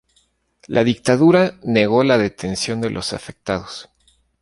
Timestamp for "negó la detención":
1.61-2.81